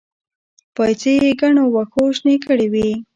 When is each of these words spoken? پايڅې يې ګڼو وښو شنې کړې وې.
پايڅې 0.75 1.13
يې 1.23 1.31
ګڼو 1.41 1.63
وښو 1.73 2.03
شنې 2.17 2.35
کړې 2.45 2.67
وې. 2.73 2.89